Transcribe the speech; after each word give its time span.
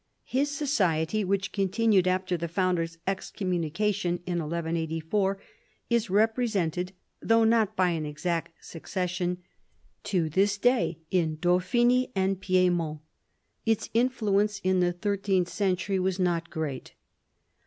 His 0.25 0.49
society, 0.49 1.23
which 1.23 1.51
continued 1.51 2.07
after 2.07 2.35
the 2.35 2.47
founder's 2.47 2.97
excom 3.07 3.49
munication 3.51 4.15
in 4.25 4.39
1184, 4.39 5.39
is 5.91 6.09
represented— 6.09 6.93
though 7.21 7.43
not 7.43 7.75
by 7.75 7.91
an 7.91 8.07
exact 8.07 8.65
succession— 8.65 9.43
to 10.05 10.27
this 10.27 10.57
day 10.57 10.97
in 11.11 11.37
Dauphiny 11.37 12.11
and 12.15 12.41
Piedmont. 12.41 13.01
Its 13.63 13.91
influence 13.93 14.57
in 14.63 14.79
the 14.79 14.91
thirteenth 14.91 15.49
century 15.49 15.99
was 15.99 16.17
not 16.17 16.49
great. 16.49 16.95